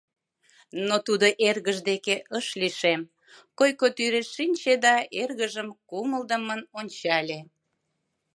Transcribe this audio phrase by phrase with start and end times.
[0.87, 3.01] Но тудо эргыж деке ыш лишем,
[3.59, 7.39] койко тӱрыш шинче да эргыжым кумылдымын ончале.